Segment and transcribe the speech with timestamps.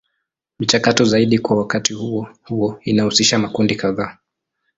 [0.59, 4.17] Michakato zaidi kwa wakati huo huo inahusisha makundi kadhaa.